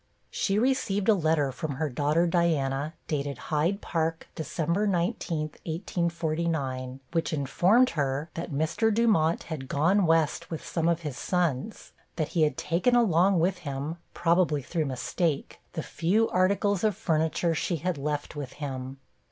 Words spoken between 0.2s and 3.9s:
She received a letter from her daughter Diana, dated Hyde